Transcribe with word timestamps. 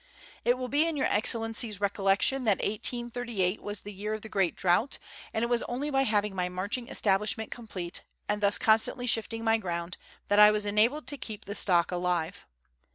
It 0.43 0.57
will 0.57 0.67
be 0.67 0.87
in 0.87 0.97
Your 0.97 1.05
Excellency's 1.05 1.79
recollection 1.79 2.43
that 2.45 2.57
1838 2.57 3.61
was 3.61 3.83
the 3.83 3.93
year 3.93 4.15
of 4.15 4.23
the 4.23 4.29
great 4.29 4.55
drought, 4.55 4.97
and 5.31 5.43
it 5.43 5.47
was 5.47 5.61
only 5.69 5.91
by 5.91 6.05
having 6.05 6.33
my 6.33 6.49
marching 6.49 6.87
establishment 6.87 7.51
complete, 7.51 8.01
and 8.27 8.41
thus 8.41 8.57
constantly 8.57 9.05
shifting 9.05 9.43
my 9.43 9.59
ground, 9.59 9.97
that 10.27 10.39
I 10.39 10.49
was 10.49 10.65
enabled 10.65 11.05
to 11.05 11.17
keep 11.19 11.45
the 11.45 11.53
stock 11.53 11.91
alive. 11.91 12.47